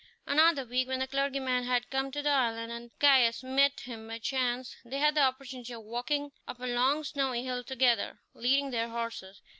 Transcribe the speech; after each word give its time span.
Another 0.25 0.65
week, 0.65 0.87
when 0.87 0.97
the 0.97 1.05
clergyman 1.05 1.63
had 1.65 1.91
come 1.91 2.09
to 2.11 2.23
the 2.23 2.31
island 2.31 2.71
and 2.71 2.89
Caius 2.99 3.43
met 3.43 3.81
him 3.81 4.07
by 4.07 4.17
chance, 4.17 4.75
they 4.83 4.97
had 4.97 5.13
the 5.13 5.21
opportunity 5.21 5.73
of 5.73 5.83
walking 5.83 6.31
up 6.47 6.59
a 6.59 6.65
long 6.65 7.03
snowy 7.03 7.43
hill 7.43 7.63
together, 7.63 8.19
leading 8.33 8.71
their 8.71 8.89
horses. 8.89 9.43